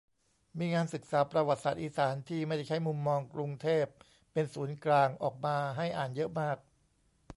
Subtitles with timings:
[0.59, 3.85] มีงานศึกษาประวัติศาสตร์อีสาน ที่ไม่ได้ใช้มุมมองกรุงเทพ
[4.33, 6.57] เป็นศูนย์กลาง ออกมาให้อ่านเยอะมาก